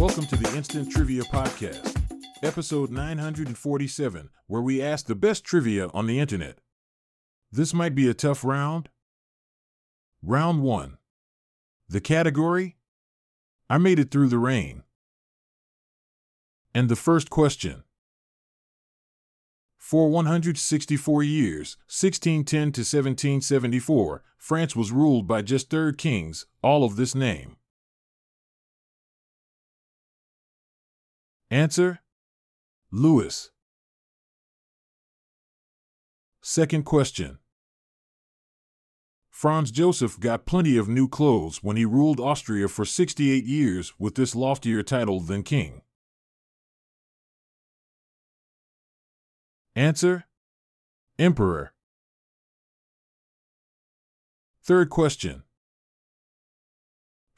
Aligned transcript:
Welcome 0.00 0.24
to 0.28 0.36
the 0.36 0.56
Instant 0.56 0.90
Trivia 0.90 1.24
Podcast, 1.24 1.94
episode 2.42 2.90
947, 2.90 4.30
where 4.46 4.62
we 4.62 4.80
ask 4.80 5.04
the 5.04 5.14
best 5.14 5.44
trivia 5.44 5.88
on 5.88 6.06
the 6.06 6.18
internet. 6.18 6.56
This 7.52 7.74
might 7.74 7.94
be 7.94 8.08
a 8.08 8.14
tough 8.14 8.42
round. 8.42 8.88
Round 10.22 10.62
1. 10.62 10.96
The 11.86 12.00
category? 12.00 12.78
I 13.68 13.76
made 13.76 13.98
it 13.98 14.10
through 14.10 14.28
the 14.28 14.38
reign. 14.38 14.84
And 16.74 16.88
the 16.88 16.96
first 16.96 17.28
question. 17.28 17.84
For 19.76 20.08
164 20.08 21.22
years, 21.24 21.76
1610 21.88 22.60
to 22.72 22.80
1774, 22.80 24.22
France 24.38 24.74
was 24.74 24.92
ruled 24.92 25.28
by 25.28 25.42
just 25.42 25.68
third 25.68 25.98
kings, 25.98 26.46
all 26.62 26.84
of 26.84 26.96
this 26.96 27.14
name. 27.14 27.56
Answer 31.52 31.98
Louis. 32.92 33.50
Second 36.40 36.84
question. 36.84 37.38
Franz 39.30 39.72
Joseph 39.72 40.20
got 40.20 40.46
plenty 40.46 40.76
of 40.76 40.88
new 40.88 41.08
clothes 41.08 41.60
when 41.60 41.76
he 41.76 41.84
ruled 41.84 42.20
Austria 42.20 42.68
for 42.68 42.84
68 42.84 43.44
years 43.44 43.94
with 43.98 44.14
this 44.14 44.36
loftier 44.36 44.84
title 44.84 45.18
than 45.18 45.42
king. 45.42 45.82
Answer 49.74 50.26
Emperor. 51.18 51.72
Third 54.62 54.88
question. 54.88 55.42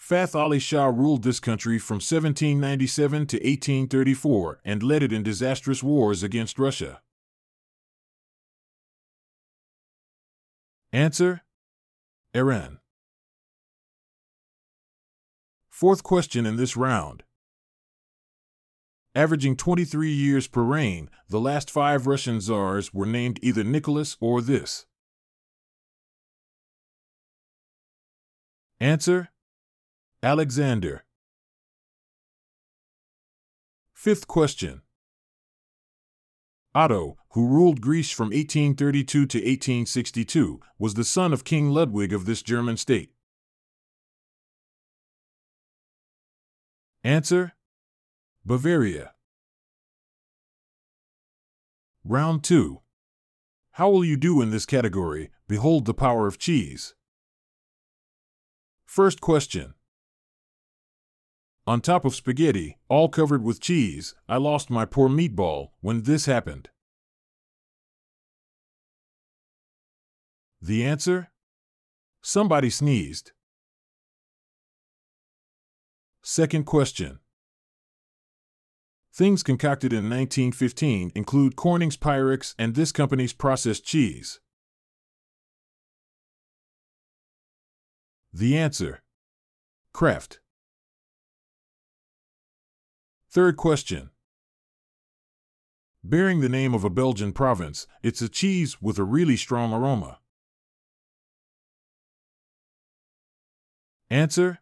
Fath 0.03 0.35
Ali 0.35 0.59
Shah 0.59 0.87
ruled 0.87 1.23
this 1.23 1.39
country 1.39 1.79
from 1.79 1.99
1797 1.99 3.25
to 3.29 3.37
1834 3.37 4.61
and 4.65 4.83
led 4.83 5.01
it 5.01 5.13
in 5.13 5.23
disastrous 5.23 5.81
wars 5.81 6.25
against 6.25 6.59
Russia. 6.59 7.01
Answer 10.93 11.43
Iran. 12.35 12.81
Fourth 15.71 16.03
question 16.03 16.47
in 16.47 16.57
this 16.57 16.77
round. 16.77 17.23
Averaging 19.15 19.57
23 19.57 20.11
years 20.11 20.49
per 20.49 20.63
reign, 20.63 21.11
the 21.29 21.39
last 21.39 21.71
five 21.71 22.09
Russian 22.09 22.41
czars 22.41 22.93
were 22.93 23.07
named 23.07 23.39
either 23.41 23.63
Nicholas 23.63 24.17
or 24.21 24.43
this. 24.43 24.85
Answer 28.81 29.29
Alexander. 30.25 31.05
Fifth 33.93 34.29
question. 34.29 34.83
Otto, 36.77 37.19
who 37.31 37.49
ruled 37.49 37.81
Greece 37.81 38.13
from 38.13 38.27
1832 38.27 39.27
to 39.27 39.39
1862, 39.39 40.61
was 40.79 40.95
the 40.95 41.03
son 41.03 41.33
of 41.33 41.43
King 41.43 41.71
Ludwig 41.71 42.13
of 42.13 42.25
this 42.25 42.41
German 42.41 42.77
state. 42.77 43.11
Answer 47.03 47.55
Bavaria. 48.45 49.15
Round 52.05 52.45
2. 52.45 52.81
How 53.73 53.91
will 53.91 54.05
you 54.05 54.17
do 54.17 54.41
in 54.41 54.51
this 54.51 54.67
category? 54.67 55.31
Behold 55.49 55.85
the 55.85 55.95
power 55.95 56.29
of 56.29 56.39
cheese. 56.39 56.95
First 58.87 59.21
question. 59.21 59.75
On 61.65 61.81
top 61.81 62.05
of 62.05 62.15
spaghetti, 62.15 62.79
all 62.89 63.09
covered 63.09 63.45
with 63.45 63.61
cheese, 63.61 64.17
I 64.29 64.37
lost 64.37 64.69
my 64.69 64.85
poor 64.85 65.09
meatball 65.09 65.69
when 65.81 66.03
this 66.03 66.27
happened. 66.27 66.71
The 70.61 70.85
answer? 70.85 71.31
Somebody 72.21 72.69
sneezed. 72.69 73.33
Second 76.23 76.67
question. 76.67 77.21
Things 79.15 79.43
concocted 79.43 79.93
in 79.93 80.11
1915 80.11 81.13
include 81.15 81.55
Corning's 81.55 81.97
Pyrex 81.97 82.55
and 82.59 82.75
this 82.75 82.93
company's 82.93 83.33
processed 83.33 83.85
cheese. 83.85 84.41
The 88.33 88.57
answer 88.57 89.03
Kraft. 89.93 90.42
Third 93.33 93.57
question. 93.57 94.11
Bearing 96.05 96.41
the 96.41 96.51
name 96.51 96.75
of 96.75 96.85
a 96.85 96.91
Belgian 96.91 97.33
province, 97.33 97.87
it's 98.03 98.21
a 98.21 98.29
cheese 98.29 98.83
with 98.83 98.99
a 98.99 99.05
really 99.05 99.39
strong 99.39 99.73
aroma. 99.73 100.19
Answer 104.11 104.59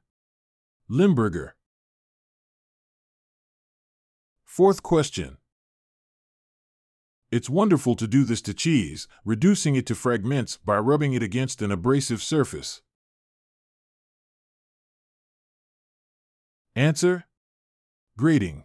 Limburger. 0.89 1.57
Fourth 4.45 4.85
question. 4.85 5.39
It's 7.33 7.51
wonderful 7.51 7.97
to 7.97 8.07
do 8.07 8.23
this 8.23 8.43
to 8.43 8.55
cheese, 8.55 9.09
reducing 9.25 9.75
it 9.75 9.87
to 9.87 9.97
fragments 9.97 10.59
by 10.65 10.79
rubbing 10.79 11.13
it 11.13 11.25
against 11.25 11.61
an 11.61 11.73
abrasive 11.73 12.23
surface. 12.23 12.83
Answer 16.77 17.25
Grating. 18.21 18.65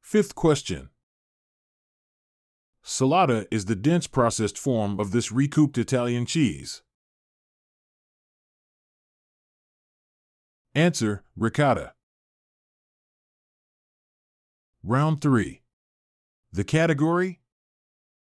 Fifth 0.00 0.34
question. 0.34 0.88
Salata 2.84 3.46
is 3.52 3.66
the 3.66 3.76
dense 3.76 4.08
processed 4.08 4.58
form 4.58 4.98
of 4.98 5.12
this 5.12 5.30
recouped 5.30 5.78
Italian 5.78 6.26
cheese. 6.26 6.82
Answer 10.74 11.22
Ricotta. 11.36 11.92
Round 14.82 15.20
3. 15.20 15.62
The 16.50 16.64
category? 16.64 17.42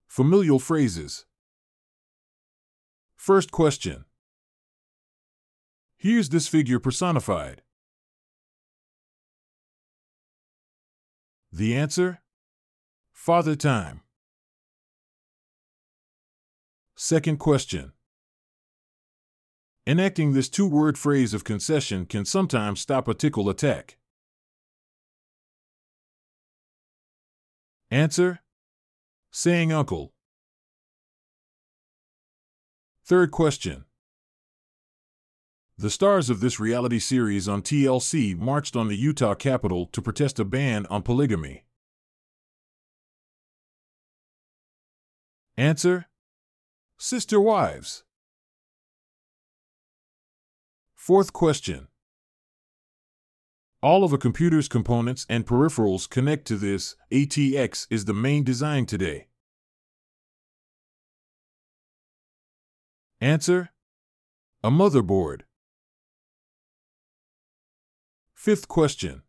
Familial 0.07 0.59
phrases. 0.59 1.25
First 3.17 3.51
question. 3.51 4.05
Here's 5.97 6.29
this 6.29 6.47
figure 6.47 6.79
personified. 6.79 7.63
The 11.57 11.77
answer? 11.77 12.21
Father 13.13 13.55
Time. 13.55 14.01
Second 16.97 17.39
question. 17.39 17.93
Enacting 19.87 20.33
this 20.33 20.49
two 20.49 20.67
word 20.67 20.99
phrase 20.99 21.33
of 21.33 21.45
concession 21.45 22.07
can 22.07 22.25
sometimes 22.25 22.81
stop 22.81 23.07
a 23.07 23.15
tickle 23.15 23.49
attack. 23.49 23.99
Answer? 27.89 28.41
Saying 29.31 29.71
uncle. 29.71 30.13
Third 33.07 33.31
question. 33.31 33.85
The 35.77 35.91
stars 35.91 36.31
of 36.31 36.39
this 36.39 36.61
reality 36.61 37.01
series 37.01 37.49
on 37.49 37.61
TLC 37.61 38.39
marched 38.39 38.77
on 38.77 38.87
the 38.87 38.97
Utah 38.97 39.35
Capitol 39.35 39.87
to 39.87 40.01
protest 40.01 40.39
a 40.39 40.45
ban 40.45 40.87
on 40.87 41.03
polygamy. 41.03 41.65
Answer 45.57 46.07
Sister 46.97 47.41
Wives. 47.41 48.05
Fourth 50.95 51.33
question. 51.33 51.89
All 53.83 54.05
of 54.05 54.13
a 54.13 54.19
computer's 54.19 54.69
components 54.69 55.27
and 55.29 55.45
peripherals 55.45 56.09
connect 56.09 56.47
to 56.47 56.57
this. 56.57 56.95
ATX 57.13 57.89
is 57.91 58.05
the 58.05 58.15
main 58.15 58.45
design 58.45 58.87
today. 58.87 59.27
Answer 63.21 63.71
A 64.63 64.71
motherboard. 64.71 65.43
Fifth 68.45 68.69
question. 68.69 69.23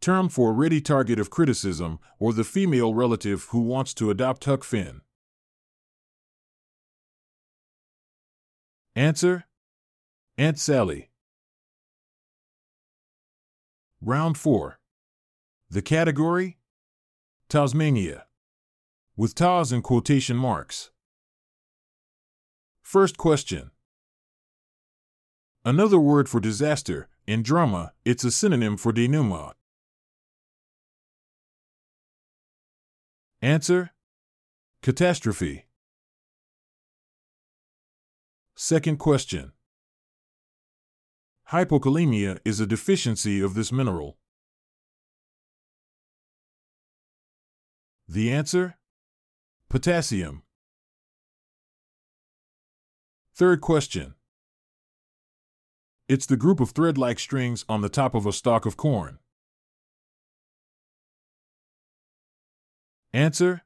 Term 0.00 0.28
for 0.28 0.52
ready 0.52 0.80
target 0.80 1.20
of 1.20 1.30
criticism 1.30 2.00
or 2.18 2.32
the 2.32 2.42
female 2.42 2.92
relative 2.92 3.44
who 3.50 3.60
wants 3.60 3.94
to 3.94 4.10
adopt 4.10 4.46
Huck 4.46 4.64
Finn. 4.64 5.02
Answer 8.96 9.44
Aunt 10.38 10.58
Sally. 10.58 11.12
Round 14.02 14.36
4. 14.36 14.80
The 15.70 15.82
category? 15.82 16.58
Tasmania. 17.48 18.26
With 19.16 19.36
Tas 19.36 19.70
in 19.70 19.82
quotation 19.82 20.36
marks. 20.36 20.90
First 22.82 23.16
question. 23.16 23.70
Another 25.64 26.00
word 26.00 26.26
for 26.26 26.40
disaster, 26.40 27.06
in 27.30 27.44
drama, 27.44 27.92
it's 28.04 28.24
a 28.24 28.30
synonym 28.30 28.76
for 28.76 28.92
denouement. 28.92 29.54
Answer 33.40 33.92
Catastrophe. 34.82 35.66
Second 38.56 38.98
question 38.98 39.52
Hypokalemia 41.52 42.40
is 42.44 42.58
a 42.58 42.66
deficiency 42.66 43.40
of 43.40 43.54
this 43.54 43.70
mineral. 43.70 44.18
The 48.08 48.32
answer? 48.32 48.76
Potassium. 49.68 50.42
Third 53.36 53.60
question. 53.60 54.14
It's 56.10 56.26
the 56.26 56.36
group 56.36 56.58
of 56.58 56.70
thread 56.70 56.98
like 56.98 57.20
strings 57.20 57.64
on 57.68 57.82
the 57.82 57.88
top 57.88 58.16
of 58.16 58.26
a 58.26 58.32
stalk 58.32 58.66
of 58.66 58.76
corn. 58.76 59.20
Answer? 63.12 63.62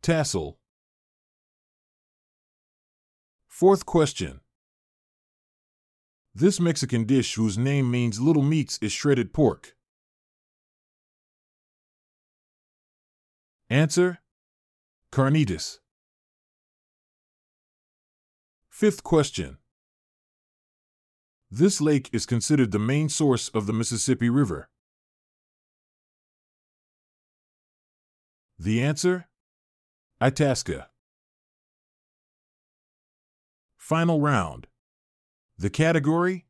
Tassel. 0.00 0.60
Fourth 3.48 3.84
question. 3.84 4.38
This 6.32 6.60
Mexican 6.60 7.02
dish, 7.02 7.34
whose 7.34 7.58
name 7.58 7.90
means 7.90 8.20
little 8.20 8.44
meats, 8.44 8.78
is 8.80 8.92
shredded 8.92 9.32
pork. 9.32 9.74
Answer 13.68 14.20
Carnitas. 15.10 15.80
Fifth 18.70 19.02
question. 19.02 19.57
This 21.50 21.80
lake 21.80 22.10
is 22.12 22.26
considered 22.26 22.72
the 22.72 22.78
main 22.78 23.08
source 23.08 23.48
of 23.48 23.66
the 23.66 23.72
Mississippi 23.72 24.28
River. 24.28 24.68
The 28.58 28.82
answer? 28.82 29.28
Itasca. 30.20 30.90
Final 33.78 34.20
round. 34.20 34.66
The 35.56 35.70
category? 35.70 36.44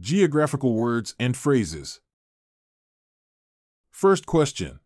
Geographical 0.00 0.74
words 0.74 1.14
and 1.20 1.36
phrases. 1.36 2.00
First 3.92 4.26
question. 4.26 4.80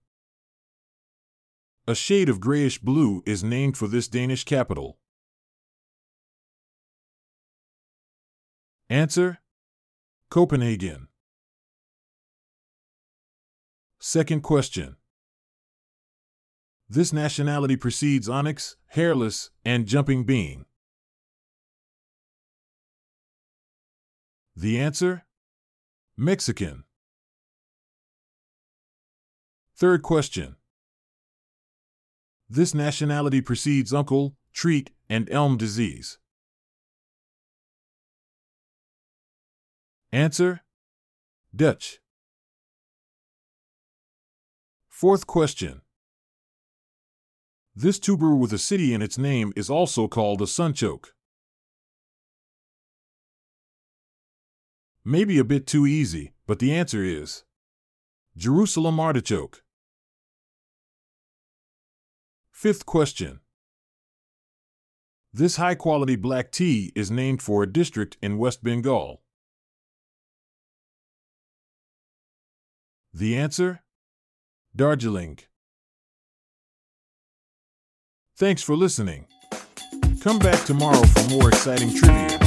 A 1.86 1.94
shade 1.94 2.28
of 2.28 2.40
grayish 2.40 2.78
blue 2.78 3.22
is 3.24 3.42
named 3.42 3.78
for 3.78 3.88
this 3.88 4.06
Danish 4.06 4.44
capital. 4.44 4.98
Answer 8.90 9.38
Copenhagen. 10.28 11.08
Second 13.98 14.42
question. 14.42 14.96
This 16.86 17.10
nationality 17.10 17.76
precedes 17.76 18.28
onyx, 18.28 18.76
hairless, 18.88 19.48
and 19.64 19.86
jumping 19.86 20.24
bean. 20.24 20.66
The 24.54 24.78
answer? 24.78 25.24
Mexican. 26.18 26.84
Third 29.74 30.02
question. 30.02 30.56
This 32.50 32.74
nationality 32.74 33.40
precedes 33.40 33.94
uncle, 33.94 34.36
treat, 34.52 34.90
and 35.08 35.30
elm 35.30 35.56
disease. 35.56 36.18
Answer? 40.14 40.60
Dutch. 41.52 41.98
Fourth 44.88 45.26
question. 45.26 45.80
This 47.74 47.98
tuber 47.98 48.36
with 48.36 48.52
a 48.52 48.58
city 48.58 48.94
in 48.94 49.02
its 49.02 49.18
name 49.18 49.52
is 49.56 49.68
also 49.68 50.06
called 50.06 50.40
a 50.40 50.44
sunchoke. 50.44 51.06
Maybe 55.04 55.36
a 55.36 55.42
bit 55.42 55.66
too 55.66 55.84
easy, 55.84 56.32
but 56.46 56.60
the 56.60 56.72
answer 56.72 57.02
is 57.02 57.42
Jerusalem 58.36 59.00
artichoke. 59.00 59.64
Fifth 62.52 62.86
question. 62.86 63.40
This 65.32 65.56
high 65.56 65.74
quality 65.74 66.14
black 66.14 66.52
tea 66.52 66.92
is 66.94 67.10
named 67.10 67.42
for 67.42 67.64
a 67.64 67.72
district 67.72 68.16
in 68.22 68.38
West 68.38 68.62
Bengal. 68.62 69.23
The 73.16 73.36
answer? 73.36 73.80
Darjeeling. 74.74 75.38
Thanks 78.36 78.60
for 78.60 78.74
listening. 78.74 79.26
Come 80.20 80.40
back 80.40 80.64
tomorrow 80.64 81.00
for 81.00 81.30
more 81.30 81.48
exciting 81.48 81.94
trivia. 81.94 82.38